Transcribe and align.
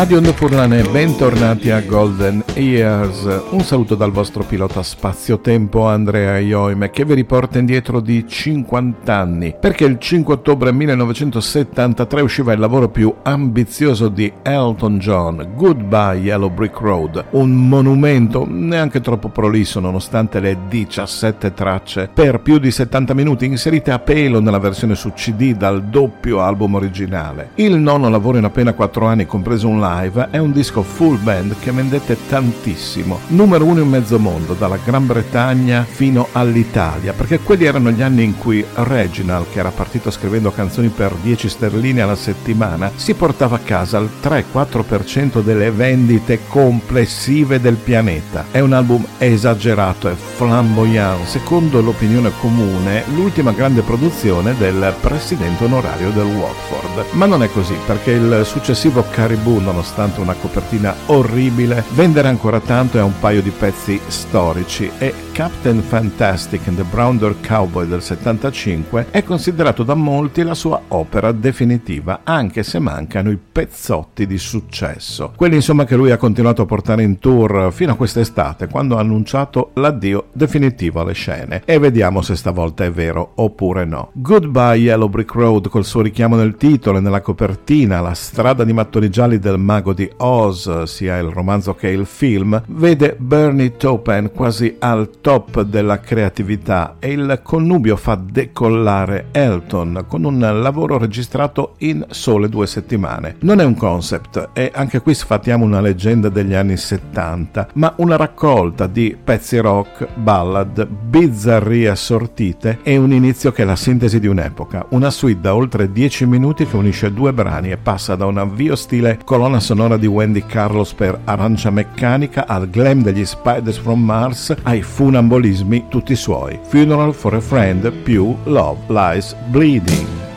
Radio 0.00 0.18
Nopurlane, 0.18 0.82
bentornati 0.84 1.70
a 1.70 1.82
Golden 1.82 2.42
Years. 2.54 3.28
Un 3.50 3.60
saluto 3.60 3.94
dal 3.94 4.10
vostro 4.10 4.44
pilota 4.44 4.82
spazio-tempo 4.82 5.86
Andrea 5.86 6.38
Ioime 6.38 6.88
che 6.88 7.04
vi 7.04 7.12
riporta 7.12 7.58
indietro 7.58 8.00
di 8.00 8.26
50 8.26 9.14
anni, 9.14 9.54
perché 9.60 9.84
il 9.84 9.98
5 9.98 10.32
ottobre 10.32 10.72
1973 10.72 12.22
usciva 12.22 12.54
il 12.54 12.60
lavoro 12.60 12.88
più 12.88 13.12
ambizioso 13.24 14.08
di 14.08 14.32
Elton 14.40 14.98
John, 14.98 15.46
Goodbye 15.54 16.20
Yellow 16.20 16.48
Brick 16.48 16.80
Road, 16.80 17.26
un 17.32 17.50
monumento 17.68 18.46
neanche 18.48 19.02
troppo 19.02 19.28
prolisso 19.28 19.80
nonostante 19.80 20.40
le 20.40 20.56
17 20.66 21.52
tracce 21.52 22.08
per 22.12 22.40
più 22.40 22.56
di 22.56 22.70
70 22.70 23.12
minuti 23.12 23.44
inserite 23.44 23.90
a 23.90 23.98
pelo 23.98 24.40
nella 24.40 24.58
versione 24.58 24.94
su 24.94 25.12
CD 25.12 25.54
dal 25.54 25.82
doppio 25.84 26.40
album 26.40 26.76
originale. 26.76 27.50
Il 27.56 27.76
nono 27.76 28.08
lavoro 28.08 28.38
in 28.38 28.44
appena 28.44 28.72
4 28.72 29.04
anni, 29.04 29.26
compreso 29.26 29.68
un 29.68 29.74
live 29.76 29.88
è 30.30 30.38
un 30.38 30.52
disco 30.52 30.82
full 30.82 31.20
band 31.20 31.56
che 31.58 31.72
vendette 31.72 32.16
tantissimo, 32.28 33.18
numero 33.28 33.64
uno 33.64 33.80
in 33.80 33.88
mezzo 33.88 34.20
mondo, 34.20 34.54
dalla 34.54 34.78
Gran 34.84 35.04
Bretagna 35.04 35.84
fino 35.88 36.28
all'Italia, 36.30 37.12
perché 37.12 37.40
quelli 37.40 37.64
erano 37.64 37.90
gli 37.90 38.00
anni 38.00 38.22
in 38.22 38.38
cui 38.38 38.64
Reginald, 38.72 39.46
che 39.50 39.58
era 39.58 39.70
partito 39.70 40.12
scrivendo 40.12 40.52
canzoni 40.52 40.88
per 40.90 41.12
10 41.20 41.48
sterline 41.48 42.02
alla 42.02 42.14
settimana, 42.14 42.92
si 42.94 43.14
portava 43.14 43.56
a 43.56 43.60
casa 43.64 43.98
il 43.98 44.08
3-4% 44.22 45.42
delle 45.42 45.72
vendite 45.72 46.40
complessive 46.46 47.60
del 47.60 47.74
pianeta. 47.74 48.44
È 48.52 48.60
un 48.60 48.72
album 48.72 49.04
esagerato 49.18 50.08
e 50.08 50.14
flamboyant, 50.14 51.26
secondo 51.26 51.80
l'opinione 51.80 52.30
comune, 52.38 53.02
l'ultima 53.12 53.50
grande 53.50 53.82
produzione 53.82 54.54
del 54.56 54.94
presidente 55.00 55.64
onorario 55.64 56.10
del 56.10 56.26
Watford. 56.26 57.06
Ma 57.12 57.26
non 57.26 57.42
è 57.42 57.50
così, 57.50 57.74
perché 57.86 58.12
il 58.12 58.42
successivo 58.44 59.04
Caribou 59.10 59.58
nonostante 59.58 59.78
una 60.16 60.34
copertina 60.34 60.94
orribile, 61.06 61.84
vendere 61.94 62.28
ancora 62.28 62.60
tanto 62.60 62.98
è 62.98 63.02
un 63.02 63.18
paio 63.18 63.40
di 63.40 63.50
pezzi 63.50 63.98
storici 64.08 64.90
e 64.98 65.14
Captain 65.32 65.80
Fantastic 65.80 66.68
and 66.68 66.76
the 66.76 66.82
Brown 66.82 67.16
Door 67.16 67.36
Cowboy 67.46 67.86
del 67.86 68.02
75 68.02 69.06
è 69.10 69.22
considerato 69.22 69.82
da 69.82 69.94
molti 69.94 70.42
la 70.42 70.54
sua 70.54 70.82
opera 70.88 71.32
definitiva, 71.32 72.20
anche 72.24 72.62
se 72.62 72.78
mancano 72.78 73.30
i 73.30 73.38
pezzotti 73.38 74.26
di 74.26 74.36
successo. 74.36 75.32
Quelli 75.34 75.54
insomma 75.54 75.84
che 75.84 75.96
lui 75.96 76.10
ha 76.10 76.18
continuato 76.18 76.60
a 76.60 76.66
portare 76.66 77.02
in 77.02 77.18
tour 77.18 77.72
fino 77.72 77.92
a 77.92 77.96
quest'estate, 77.96 78.68
quando 78.68 78.98
ha 78.98 79.00
annunciato 79.00 79.70
l'addio 79.74 80.26
definitivo 80.32 81.00
alle 81.00 81.14
scene. 81.14 81.62
E 81.64 81.78
vediamo 81.78 82.20
se 82.20 82.36
stavolta 82.36 82.84
è 82.84 82.90
vero 82.90 83.32
oppure 83.36 83.86
no. 83.86 84.10
Goodbye 84.12 84.76
Yellow 84.76 85.08
Brick 85.08 85.32
Road 85.32 85.68
col 85.68 85.86
suo 85.86 86.02
richiamo 86.02 86.36
nel 86.36 86.56
titolo 86.56 86.98
e 86.98 87.00
nella 87.00 87.22
copertina, 87.22 88.00
la 88.00 88.12
strada 88.14 88.62
di 88.64 88.74
mattoni 88.74 89.08
gialli 89.08 89.38
del 89.38 89.58
mago 89.70 89.92
di 89.92 90.10
Oz, 90.16 90.82
sia 90.82 91.18
il 91.18 91.28
romanzo 91.28 91.76
che 91.76 91.86
il 91.90 92.04
film, 92.04 92.60
vede 92.66 93.14
Bernie 93.16 93.76
Taupin 93.76 94.32
quasi 94.34 94.74
al 94.80 95.10
top 95.20 95.62
della 95.62 96.00
creatività 96.00 96.96
e 96.98 97.12
il 97.12 97.38
connubio 97.44 97.94
fa 97.94 98.20
decollare 98.20 99.26
Elton 99.30 100.06
con 100.08 100.24
un 100.24 100.40
lavoro 100.40 100.98
registrato 100.98 101.74
in 101.78 102.04
sole 102.10 102.48
due 102.48 102.66
settimane. 102.66 103.36
Non 103.42 103.60
è 103.60 103.64
un 103.64 103.76
concept 103.76 104.48
e 104.54 104.72
anche 104.74 105.02
qui 105.02 105.14
sfatiamo 105.14 105.64
una 105.64 105.80
leggenda 105.80 106.28
degli 106.28 106.54
anni 106.54 106.76
70, 106.76 107.68
ma 107.74 107.92
una 107.98 108.16
raccolta 108.16 108.88
di 108.88 109.16
pezzi 109.22 109.58
rock, 109.58 110.08
ballad, 110.14 110.84
bizzarrie 110.84 111.90
assortite 111.90 112.80
e 112.82 112.96
un 112.96 113.12
inizio 113.12 113.52
che 113.52 113.62
è 113.62 113.64
la 113.64 113.76
sintesi 113.76 114.18
di 114.18 114.26
un'epoca, 114.26 114.86
una 114.88 115.10
suite 115.10 115.42
da 115.42 115.54
oltre 115.54 115.92
10 115.92 116.26
minuti 116.26 116.66
che 116.66 116.74
unisce 116.74 117.12
due 117.12 117.32
brani 117.32 117.70
e 117.70 117.76
passa 117.76 118.16
da 118.16 118.26
un 118.26 118.38
avvio 118.38 118.74
stile 118.74 119.18
colonna 119.24 119.49
sonora 119.58 119.96
di 119.96 120.06
Wendy 120.06 120.44
Carlos 120.46 120.94
per 120.94 121.18
arancia 121.24 121.70
meccanica 121.70 122.46
al 122.46 122.70
glam 122.70 123.02
degli 123.02 123.24
Spiders 123.24 123.78
from 123.78 124.00
Mars 124.04 124.54
ai 124.62 124.82
funambolismi 124.82 125.86
tutti 125.88 126.14
suoi. 126.14 126.60
Funeral 126.68 127.12
for 127.12 127.34
a 127.34 127.40
Friend 127.40 127.90
più 127.90 128.36
Love 128.44 128.82
Lies 128.86 129.34
Bleeding. 129.48 130.29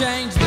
change 0.00 0.39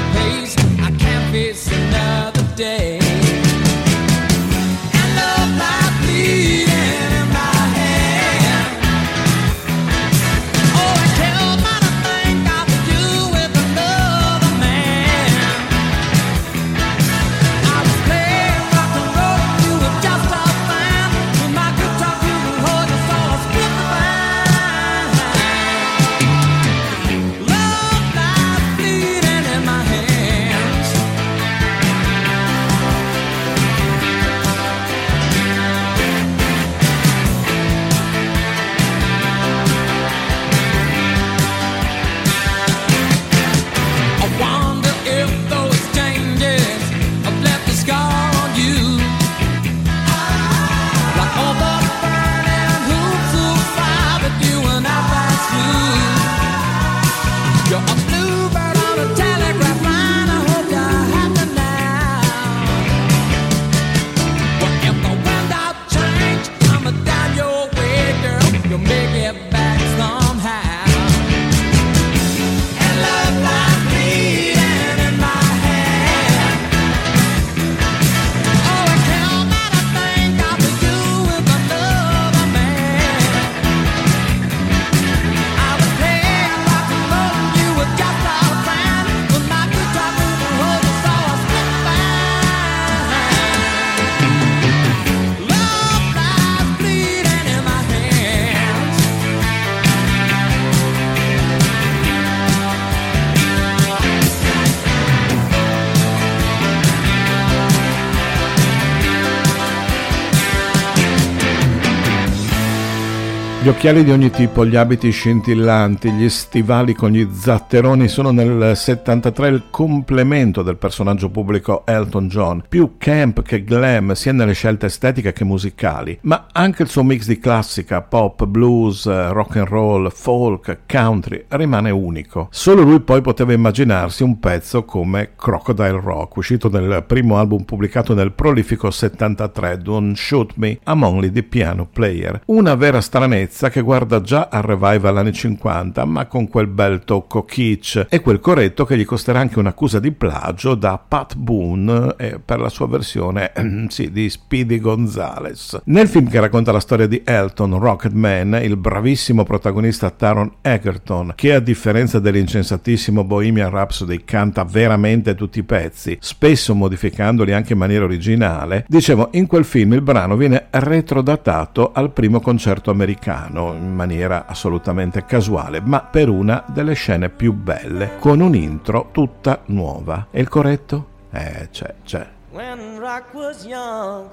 Gli 113.63 113.69
occhiali 113.69 114.04
di 114.04 114.12
ogni 114.12 114.30
tipo, 114.30 114.65
gli 114.65 114.75
abiti 114.75 115.10
scintillanti, 115.10 116.12
gli 116.12 116.27
stivali 116.27 116.94
con 116.94 117.12
gli 117.12 117.25
zatteroni 117.31 118.10
sono 118.10 118.31
nel 118.31 118.75
73 118.75 119.48
il 119.48 119.63
complemento 119.69 120.63
del 120.63 120.75
personaggio 120.75 121.30
pubblico 121.30 121.83
Elton 121.86 122.27
John, 122.27 122.63
più 122.68 122.95
camp 122.98 123.42
che 123.42 123.63
glam 123.63 124.12
sia 124.15 124.33
nelle 124.33 124.51
scelte 124.51 124.88
estetiche 124.88 125.31
che 125.31 125.45
musicali, 125.45 126.19
ma 126.24 126.48
anche 126.51 126.83
il 126.83 126.89
suo 126.89 127.04
mix 127.04 127.25
di 127.25 127.39
classica, 127.39 128.01
pop, 128.01 128.44
blues, 128.45 129.06
rock 129.31 129.56
and 129.56 129.68
roll, 129.69 130.12
folk, 130.12 130.80
country 130.86 131.45
rimane 131.48 131.89
unico. 131.89 132.50
Solo 132.51 132.81
lui 132.81 133.00
poi 133.00 133.21
poteva 133.21 133.54
immaginarsi 133.54 134.24
un 134.24 134.39
pezzo 134.42 134.83
come 134.83 135.36
Crocodile 135.38 136.01
Rock, 136.04 136.36
uscito 136.36 136.68
nel 136.68 137.06
primo 137.07 137.38
album 137.38 137.63
pubblicato 137.63 138.13
nel 138.13 138.33
prolifico 138.33 138.92
73, 138.92 139.77
Don't 139.77 140.18
Shoot 140.18 140.51
Me, 140.56 140.80
I'm 140.86 141.01
Only 141.04 141.31
the 141.31 141.44
Piano 141.44 141.88
Player. 141.89 142.42
Una 142.48 142.75
vera 142.75 143.00
stranezza 143.00 143.51
bellezza 143.53 143.69
che 143.69 143.81
guarda 143.81 144.19
già 144.19 144.50
al 144.51 144.63
revival 144.63 145.17
anni 145.17 145.31
50, 145.31 146.03
ma 146.05 146.25
con 146.25 146.48
quel 146.48 146.65
bel 146.65 147.03
tocco 147.03 147.45
kitsch 147.45 148.07
e 148.10 148.19
quel 148.19 148.39
corretto 148.39 148.83
che 148.83 148.98
gli 148.98 149.05
costerà 149.05 149.39
anche 149.39 149.60
un'accusa 149.60 150.00
di 150.00 150.12
plagio 150.12 150.74
da 150.74 150.98
Pat 150.98 151.36
Boone 151.36 152.15
eh, 152.17 152.39
per 152.43 152.60
la 152.60 152.69
sua 152.69 152.88
versione 152.88 153.51
sì, 153.89 154.12
di 154.12 154.29
Speedy 154.29 154.79
Gonzales. 154.79 155.79
Nel 155.86 156.07
film 156.07 156.29
che 156.29 156.39
racconta 156.39 156.72
la 156.72 156.79
storia 156.79 157.05
di 157.05 157.22
Elton, 157.24 157.77
Rocketman, 157.77 158.60
il 158.63 158.75
bravissimo 158.75 159.43
protagonista 159.43 160.10
Taron 160.10 160.51
Egerton, 160.62 161.33
che 161.36 161.53
a 161.53 161.60
differenza 161.60 162.19
dell'incensatissimo 162.19 163.24
Bohemian 163.24 163.69
Rhapsody 163.69 164.24
canta 164.25 164.63
veramente 164.63 165.36
tutti 165.36 165.60
i 165.60 165.63
pezzi, 165.63 166.17
spesso 166.19 166.74
modificandoli 166.74 167.53
anche 167.53 167.74
in 167.74 167.79
maniera 167.79 168.05
originale, 168.05 168.86
dicevo, 168.88 169.29
in 169.33 169.45
quel 169.45 169.63
film 169.63 169.93
il 169.93 170.01
brano 170.01 170.36
viene 170.36 170.67
retrodatato 170.72 171.91
al 171.93 172.12
primo 172.12 172.39
concerto 172.39 172.89
americano 172.89 173.42
brano 173.43 173.73
in 173.73 173.93
maniera 173.93 174.45
assolutamente 174.45 175.25
casuale, 175.25 175.81
ma 175.81 176.01
per 176.01 176.29
una 176.29 176.63
delle 176.67 176.93
scene 176.93 177.29
più 177.29 177.53
belle, 177.53 178.17
con 178.19 178.39
un 178.39 178.55
intro 178.55 179.09
tutta 179.12 179.62
nuova. 179.65 180.27
E 180.31 180.39
il 180.39 180.47
corretto? 180.47 181.07
Eh, 181.31 181.69
c'è, 181.71 181.95
c'è. 182.03 182.27
When 182.51 183.00
rock 183.00 183.33
was 183.33 183.65
young, 183.65 184.29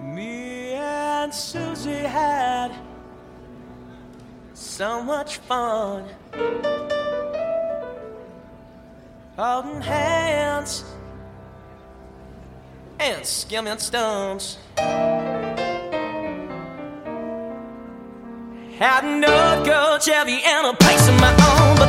me 0.00 0.74
and 0.74 1.32
Susie 1.32 2.06
had 2.06 2.72
so 4.52 5.02
much 5.02 5.38
fun. 5.46 6.04
Holding 9.36 9.80
hands 9.80 10.84
and 12.98 13.24
skimming 13.24 13.78
stones. 13.78 14.58
Had 18.80 19.04
no 19.04 19.62
gold 19.62 20.00
Chevy 20.00 20.42
and 20.42 20.66
a 20.68 20.72
place 20.72 21.06
of 21.06 21.14
my 21.20 21.28
own, 21.28 21.79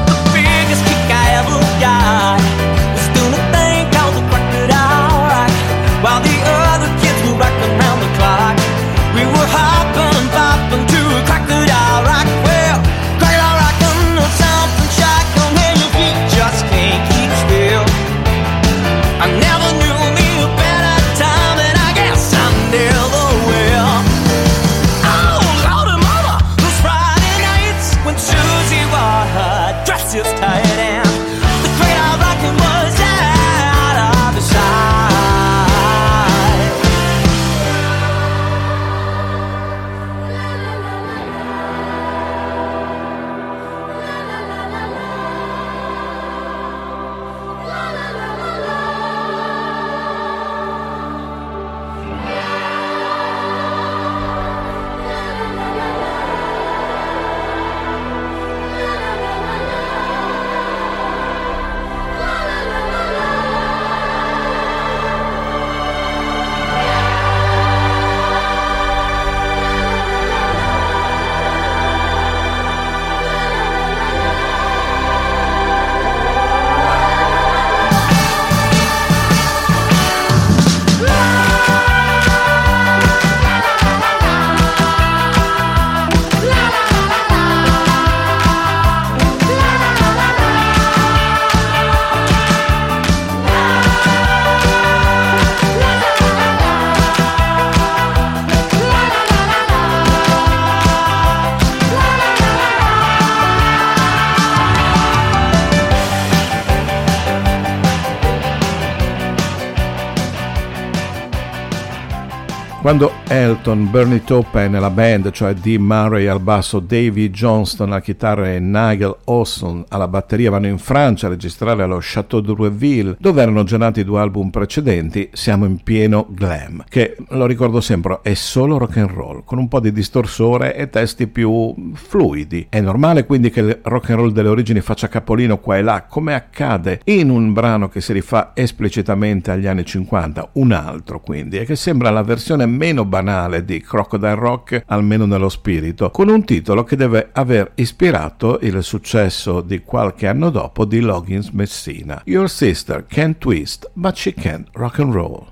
Quando 112.81 113.11
Elton, 113.27 113.91
Bernie 113.91 114.23
Taupin 114.23 114.71
nella 114.71 114.89
band, 114.89 115.29
cioè 115.29 115.53
Dee 115.53 115.77
Murray 115.77 116.25
al 116.25 116.39
basso, 116.39 116.79
Davy 116.79 117.29
Johnston 117.29 117.89
alla 117.89 118.01
chitarra 118.01 118.51
e 118.51 118.59
Nigel 118.59 119.15
Olson 119.25 119.85
alla 119.89 120.07
batteria 120.07 120.49
vanno 120.49 120.65
in 120.65 120.79
Francia 120.79 121.27
a 121.27 121.29
registrare 121.29 121.83
allo 121.83 121.99
Château 122.01 122.41
de 122.41 122.53
Roueville, 122.55 123.15
dove 123.19 123.39
erano 123.39 123.63
già 123.65 123.77
nati 123.77 124.03
due 124.03 124.19
album 124.19 124.49
precedenti, 124.49 125.29
siamo 125.31 125.65
in 125.65 125.77
pieno 125.83 126.25
glam, 126.31 126.83
che 126.89 127.17
lo 127.29 127.45
ricordo 127.45 127.81
sempre 127.81 128.17
è 128.23 128.33
solo 128.33 128.79
rock 128.79 128.97
and 128.97 129.11
roll, 129.11 129.43
con 129.45 129.59
un 129.59 129.67
po' 129.67 129.79
di 129.79 129.91
distorsore 129.91 130.75
e 130.75 130.89
testi 130.89 131.27
più 131.27 131.75
fluidi. 131.93 132.65
È 132.67 132.81
normale 132.81 133.27
quindi 133.27 133.51
che 133.51 133.59
il 133.59 133.79
rock 133.83 134.09
and 134.09 134.19
roll 134.19 134.31
delle 134.31 134.49
origini 134.49 134.81
faccia 134.81 135.07
capolino 135.07 135.59
qua 135.59 135.77
e 135.77 135.83
là, 135.83 136.05
come 136.09 136.33
accade 136.33 137.01
in 137.03 137.29
un 137.29 137.53
brano 137.53 137.89
che 137.89 138.01
si 138.01 138.11
rifà 138.11 138.53
esplicitamente 138.55 139.51
agli 139.51 139.67
anni 139.67 139.85
50, 139.85 140.49
un 140.53 140.71
altro 140.71 141.19
quindi, 141.19 141.59
e 141.59 141.65
che 141.65 141.75
sembra 141.75 142.09
la 142.09 142.23
versione 142.23 142.69
meno 142.71 143.05
banale 143.05 143.63
di 143.63 143.79
Crocodile 143.81 144.35
Rock, 144.35 144.83
almeno 144.87 145.25
nello 145.25 145.49
spirito, 145.49 146.09
con 146.09 146.29
un 146.29 146.43
titolo 146.43 146.83
che 146.83 146.95
deve 146.95 147.29
aver 147.33 147.73
ispirato 147.75 148.59
il 148.61 148.81
successo 148.83 149.61
di 149.61 149.81
qualche 149.83 150.27
anno 150.27 150.49
dopo 150.49 150.85
di 150.85 150.99
Loggins 150.99 151.49
Messina. 151.49 152.21
Your 152.25 152.49
sister 152.49 153.05
can 153.05 153.37
twist, 153.37 153.89
but 153.93 154.15
she 154.15 154.33
can't 154.33 154.67
rock 154.73 154.99
and 154.99 155.13
roll. 155.13 155.50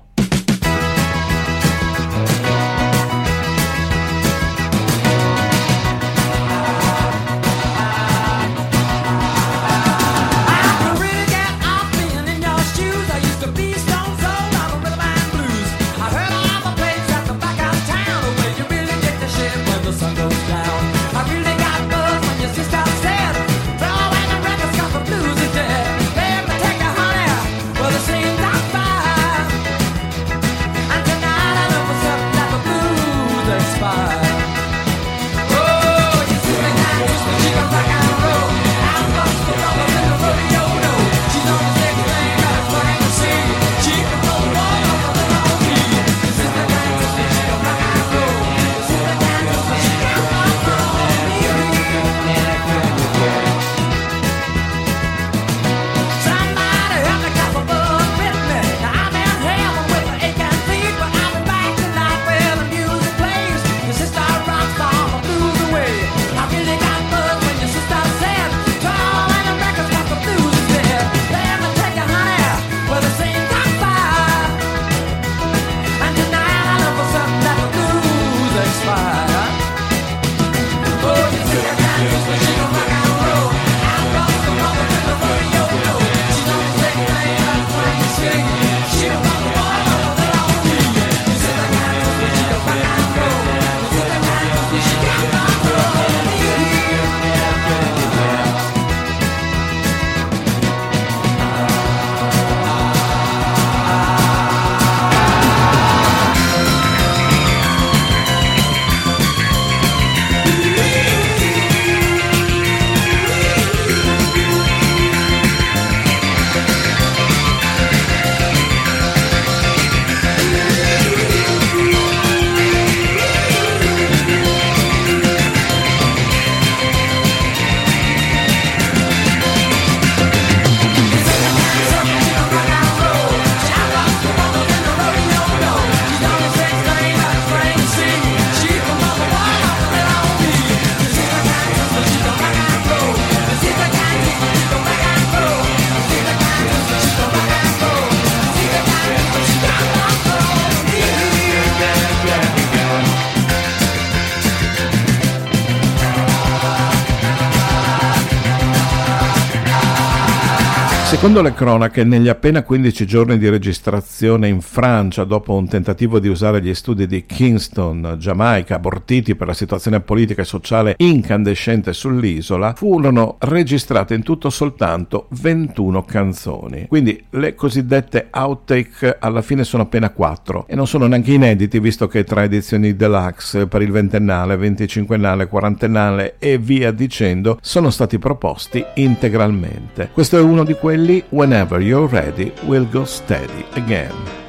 Secondo 161.10 161.42
le 161.42 161.52
cronache, 161.52 162.04
negli 162.04 162.28
appena 162.28 162.62
15 162.62 163.04
giorni 163.04 163.36
di 163.36 163.48
registrazione 163.48 164.46
in 164.46 164.60
Francia, 164.60 165.24
dopo 165.24 165.54
un 165.54 165.66
tentativo 165.68 166.20
di 166.20 166.28
usare 166.28 166.62
gli 166.62 166.72
studi 166.72 167.08
di 167.08 167.26
Kingston, 167.26 168.14
Giamaica, 168.16 168.76
abortiti 168.76 169.34
per 169.34 169.48
la 169.48 169.52
situazione 169.52 169.98
politica 169.98 170.42
e 170.42 170.44
sociale 170.44 170.94
incandescente 170.98 171.92
sull'isola, 171.92 172.74
furono 172.76 173.38
registrate 173.40 174.14
in 174.14 174.22
tutto 174.22 174.50
soltanto 174.50 175.26
21 175.30 176.04
canzoni. 176.04 176.86
Quindi 176.86 177.20
le 177.30 177.56
cosiddette 177.56 178.28
outtake 178.30 179.16
alla 179.18 179.42
fine 179.42 179.64
sono 179.64 179.82
appena 179.82 180.10
4 180.10 180.66
e 180.68 180.76
non 180.76 180.86
sono 180.86 181.08
neanche 181.08 181.32
inediti, 181.32 181.80
visto 181.80 182.06
che 182.06 182.22
tra 182.22 182.44
edizioni 182.44 182.94
deluxe 182.94 183.66
per 183.66 183.82
il 183.82 183.90
ventennale, 183.90 184.56
venticinquennale, 184.56 185.48
quarantennale 185.48 186.36
e 186.38 186.56
via 186.56 186.92
dicendo 186.92 187.58
sono 187.60 187.90
stati 187.90 188.20
proposti 188.20 188.82
integralmente. 188.94 190.10
Questo 190.12 190.38
è 190.38 190.40
uno 190.40 190.62
di 190.62 190.74
quelli 190.74 190.98
whenever 191.30 191.80
you're 191.80 192.08
ready, 192.08 192.52
we'll 192.64 192.84
go 192.84 193.04
steady 193.04 193.64
again. 193.72 194.39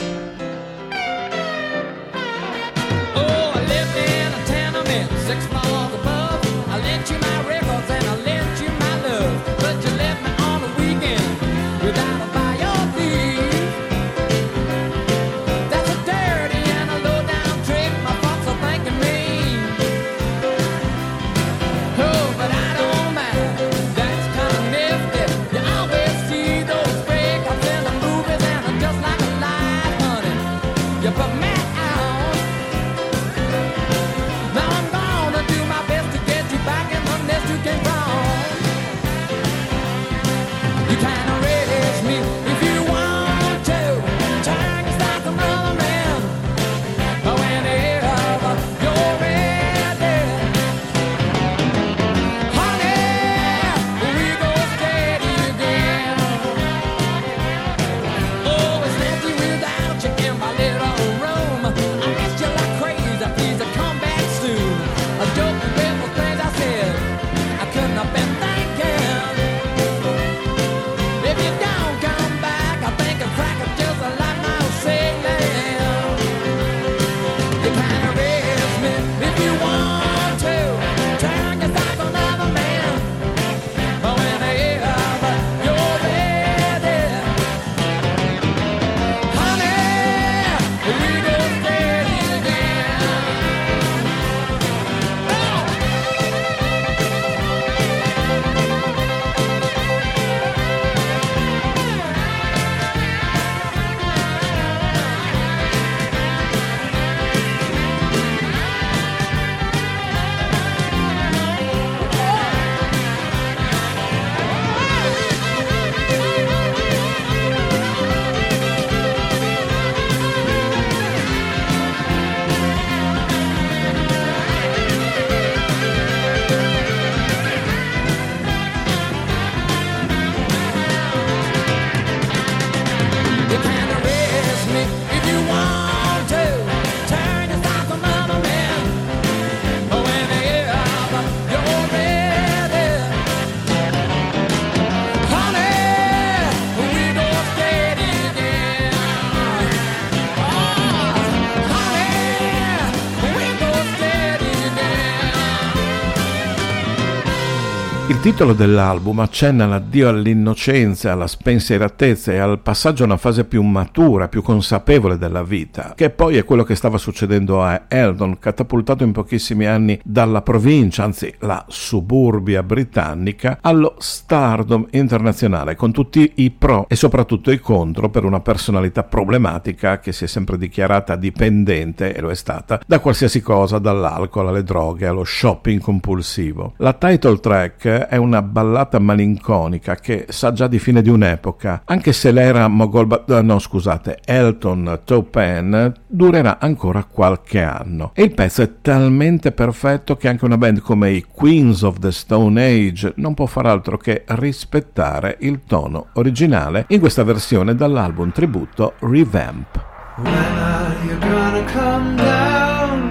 Titolo 158.32 158.54
dell'album 158.54 159.20
accenna 159.20 159.66
l'addio 159.66 160.08
all'innocenza, 160.08 161.12
alla 161.12 161.28
spensieratezza 161.28 162.32
e 162.32 162.38
al 162.38 162.62
passaggio 162.62 163.04
a 163.04 163.08
una 163.08 163.18
fase 163.18 163.44
più 163.44 163.62
matura, 163.62 164.30
più 164.30 164.42
consapevole 164.42 165.18
della 165.18 165.44
vita, 165.44 165.92
che 165.98 166.12
poi 166.12 166.38
è 166.38 166.46
quello 166.46 166.64
che 166.64 166.76
stava 166.76 166.98
succedendo 166.98 167.62
a 167.62 167.84
Eldon, 167.90 168.40
catapultato 168.40 169.04
in 169.04 169.12
pochissimi 169.12 169.66
anni 169.66 170.00
dalla 170.06 170.42
provincia, 170.44 171.04
anzi 171.04 171.34
la 171.40 171.66
suburbia 171.68 172.64
britannica, 172.64 173.58
allo 173.60 173.96
stardom 173.98 174.88
internazionale, 174.92 175.76
con 175.76 175.92
tutti 175.92 176.32
i 176.36 176.52
pro 176.52 176.86
e 176.88 176.96
soprattutto 176.96 177.52
i 177.52 177.60
contro 177.60 178.10
per 178.10 178.24
una 178.24 178.40
personalità 178.40 179.04
problematica 179.04 180.00
che 180.00 180.14
si 180.14 180.24
è 180.24 180.28
sempre 180.28 180.58
dichiarata 180.58 181.18
dipendente, 181.18 182.16
e 182.16 182.22
lo 182.22 182.30
è 182.30 182.36
stata, 182.36 182.80
da 182.88 183.00
qualsiasi 183.00 183.42
cosa, 183.42 183.78
dall'alcol 183.78 184.48
alle 184.48 184.64
droghe, 184.64 185.06
allo 185.06 185.26
shopping 185.26 185.82
compulsivo. 185.82 186.76
La 186.78 186.94
title 186.94 187.42
track 187.42 187.88
è 187.88 188.20
una 188.22 188.31
ballata 188.40 189.00
malinconica 189.00 189.96
che 189.96 190.28
sa 190.30 190.54
già 190.54 190.68
di 190.68 190.80
fine 190.80 191.02
di 191.02 191.10
un'epoca, 191.10 191.82
anche 191.86 192.14
se 192.14 192.32
l'era 192.32 192.68
Mogol, 192.68 193.26
eh, 193.28 193.42
no 193.42 193.60
scusate, 193.60 194.20
Elton 194.24 195.02
Taupen 195.04 195.94
durerà 196.08 196.60
ancora 196.60 197.04
qualche 197.04 197.62
anno. 197.62 198.12
E 198.14 198.24
il 198.24 198.34
pezzo 198.34 198.62
è 198.62 198.82
talmente 198.82 199.52
perfetto 199.52 200.16
che 200.16 200.28
anche 200.28 200.46
una 200.46 200.58
band 200.58 200.80
come 200.80 201.12
i 201.12 201.26
Queens 201.30 201.82
of 201.82 202.00
the 202.00 202.12
Stone 202.12 202.64
Age 202.64 203.14
non 203.18 203.34
può 203.34 203.46
far 203.46 203.66
altro 203.66 203.98
che 203.98 204.24
rispettare 204.28 205.38
il 205.40 205.62
tono 205.66 206.08
originale 206.14 206.86
in 206.90 207.00
questa 207.00 207.24
versione 207.24 207.76
dall'album 207.76 208.32
tributo 208.32 208.94
Revamp. 209.00 209.90
When 210.18 210.34
are 210.34 210.96
you 211.06 211.18
gonna 211.20 211.64
come 211.72 212.16
down? 212.16 213.10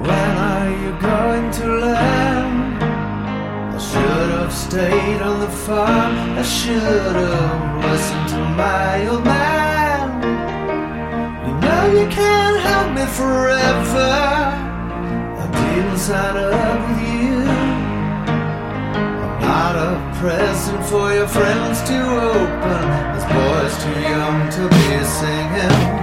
When 0.00 0.36
are 0.36 0.53
stayed 4.74 5.22
on 5.22 5.38
the 5.38 5.52
farm. 5.66 6.12
I 6.36 6.42
should 6.42 7.14
have 7.22 7.84
listened 7.84 8.28
to 8.34 8.40
my 8.62 9.06
old 9.06 9.24
man. 9.24 10.02
You 11.46 11.54
know 11.64 11.82
you 11.98 12.06
can't 12.08 12.58
help 12.68 12.88
me 12.98 13.06
forever. 13.20 14.10
I 15.42 15.46
didn't 15.58 15.98
sign 15.98 16.36
up 16.36 16.78
with 16.88 17.00
you. 17.06 17.34
I'm 19.22 19.34
not 19.46 19.74
a 19.88 19.90
present 20.18 20.82
for 20.90 21.06
your 21.18 21.28
friends 21.28 21.76
to 21.90 21.98
open. 22.34 22.84
This 23.14 23.26
boy's 23.36 23.74
too 23.84 24.00
young 24.10 24.38
to 24.56 24.62
be 24.74 25.04
singing. 25.20 25.93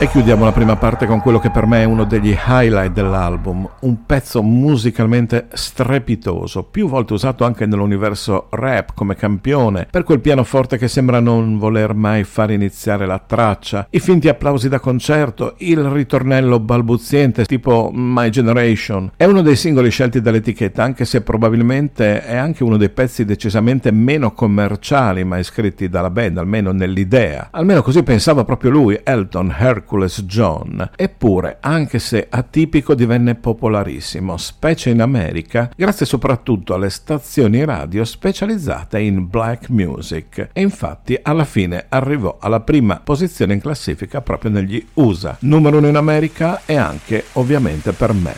E 0.00 0.06
chiudiamo 0.06 0.44
la 0.44 0.52
prima 0.52 0.76
parte 0.76 1.06
con 1.06 1.20
quello 1.20 1.40
che 1.40 1.50
per 1.50 1.66
me 1.66 1.82
è 1.82 1.84
uno 1.84 2.04
degli 2.04 2.32
highlight 2.32 2.92
dell'album, 2.92 3.68
un 3.80 4.06
pezzo 4.06 4.44
musicalmente 4.44 5.48
strepitoso, 5.52 6.62
più 6.62 6.88
volte 6.88 7.14
usato 7.14 7.44
anche 7.44 7.66
nell'universo 7.66 8.46
rap 8.50 8.92
come 8.94 9.16
campione, 9.16 9.88
per 9.90 10.04
quel 10.04 10.20
pianoforte 10.20 10.78
che 10.78 10.86
sembra 10.86 11.18
non 11.18 11.58
voler 11.58 11.94
mai 11.94 12.22
far 12.22 12.52
iniziare 12.52 13.06
la 13.06 13.18
traccia, 13.18 13.88
i 13.90 13.98
finti 13.98 14.28
applausi 14.28 14.68
da 14.68 14.78
concerto, 14.78 15.54
il 15.58 15.82
ritornello 15.82 16.60
balbuziente 16.60 17.44
tipo 17.44 17.90
My 17.92 18.30
Generation. 18.30 19.10
È 19.16 19.24
uno 19.24 19.42
dei 19.42 19.56
singoli 19.56 19.90
scelti 19.90 20.20
dall'etichetta, 20.20 20.80
anche 20.80 21.04
se 21.06 21.22
probabilmente 21.22 22.24
è 22.24 22.36
anche 22.36 22.62
uno 22.62 22.76
dei 22.76 22.90
pezzi 22.90 23.24
decisamente 23.24 23.90
meno 23.90 24.30
commerciali 24.30 25.24
mai 25.24 25.42
scritti 25.42 25.88
dalla 25.88 26.10
band, 26.10 26.38
almeno 26.38 26.70
nell'idea. 26.70 27.48
Almeno 27.50 27.82
così 27.82 28.04
pensava 28.04 28.44
proprio 28.44 28.70
lui, 28.70 29.00
Elton 29.02 29.52
Hercules 29.88 30.22
John. 30.24 30.90
Eppure, 30.94 31.56
anche 31.60 31.98
se 31.98 32.26
atipico, 32.28 32.94
divenne 32.94 33.34
popolarissimo, 33.36 34.36
specie 34.36 34.90
in 34.90 35.00
America, 35.00 35.70
grazie 35.74 36.04
soprattutto 36.04 36.74
alle 36.74 36.90
stazioni 36.90 37.64
radio 37.64 38.04
specializzate 38.04 39.00
in 39.00 39.28
black 39.28 39.70
music. 39.70 40.50
E 40.52 40.60
infatti 40.60 41.18
alla 41.22 41.44
fine 41.44 41.86
arrivò 41.88 42.36
alla 42.38 42.60
prima 42.60 43.00
posizione 43.02 43.54
in 43.54 43.60
classifica 43.60 44.20
proprio 44.20 44.50
negli 44.50 44.84
USA. 44.94 45.38
Numero 45.40 45.78
uno 45.78 45.88
in 45.88 45.96
America 45.96 46.60
e 46.66 46.76
anche 46.76 47.24
ovviamente 47.32 47.92
per 47.92 48.12
me, 48.12 48.34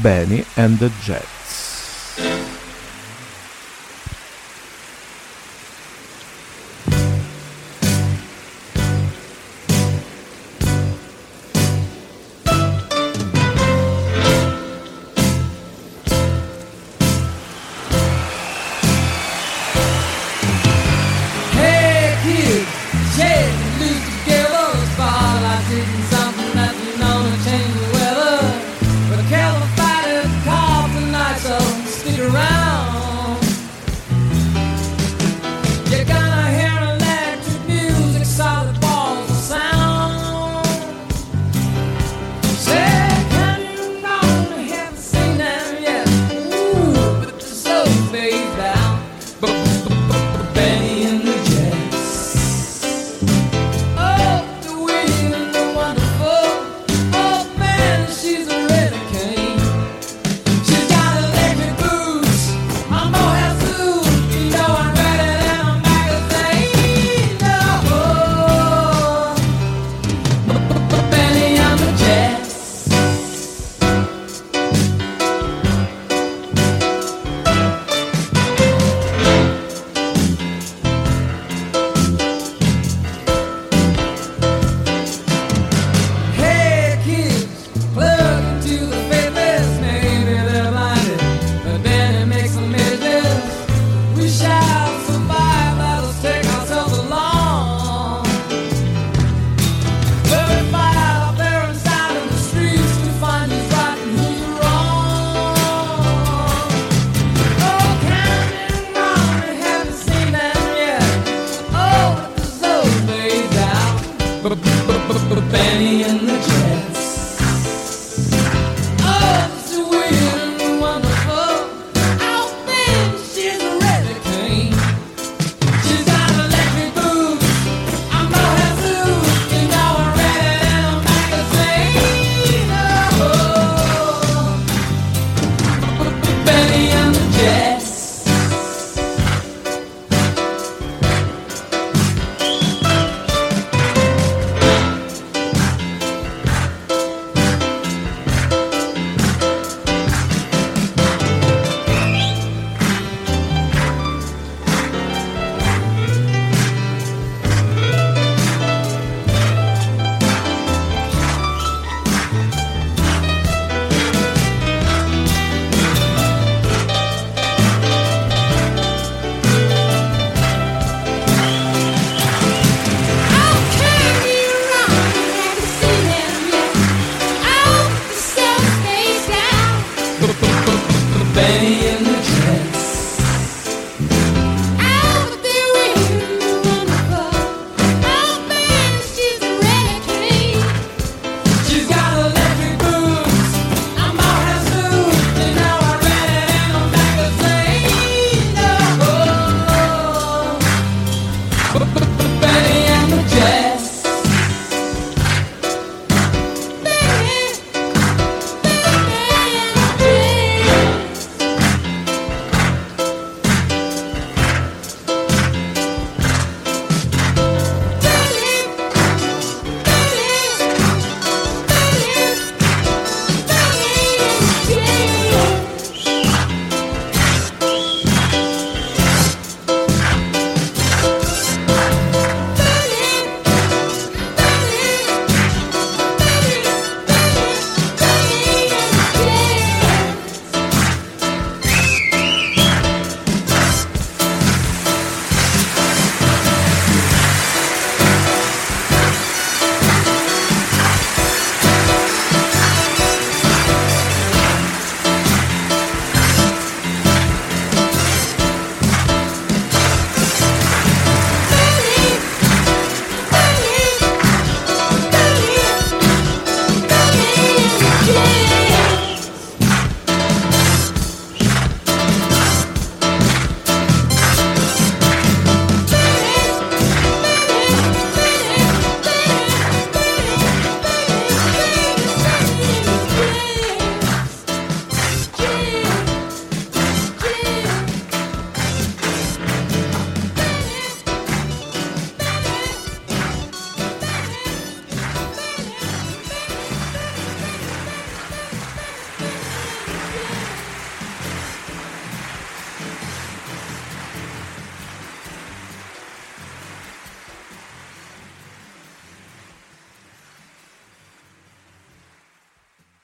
Benny 0.00 0.44
and 0.54 0.78
the 0.78 0.90
Jets. 1.00 1.67